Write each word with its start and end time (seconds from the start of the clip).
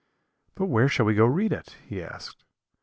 "But 0.55 0.65
where 0.65 0.87
shall 0.87 1.05
we 1.05 1.13
go 1.13 1.25
to 1.27 1.29
read 1.29 1.53
it?" 1.53 1.75
he 1.85 2.01
asked. 2.01 2.43